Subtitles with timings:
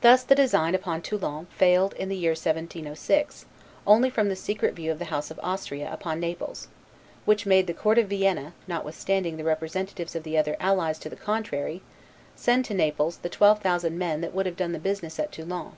[0.00, 3.46] Thus, the design upon Toulon failed in the year 1706,
[3.86, 6.66] only from the secret view of the House of Austria upon Naples:
[7.26, 11.14] which made the Court of Vienna, notwithstanding the representations of the other allies to the
[11.14, 11.80] contrary,
[12.34, 15.76] send to Naples the 12,000 men that would have done the business at Toulon.